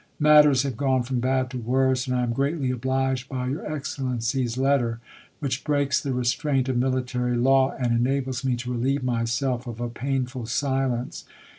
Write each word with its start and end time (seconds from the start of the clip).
Matters 0.19 0.63
have 0.63 0.75
gone 0.77 1.03
from 1.03 1.19
bad 1.19 1.51
to 1.51 1.59
worse, 1.59 2.07
and 2.07 2.15
I 2.15 2.23
am 2.23 2.33
greatly 2.33 2.71
obliged 2.71 3.29
by 3.29 3.49
your 3.49 3.71
Excellency's 3.71 4.57
letter, 4.57 4.99
which 5.39 5.63
breaks 5.63 6.01
the 6.01 6.11
restraint 6.11 6.67
of 6.69 6.75
military 6.77 7.37
law, 7.37 7.75
and 7.79 7.93
en 8.07 8.23
ables 8.23 8.43
me 8.43 8.55
to 8.55 8.71
relieve 8.71 9.03
myself 9.03 9.67
of 9.67 9.79
a 9.79 9.89
painful 9.89 10.47
silence. 10.47 11.25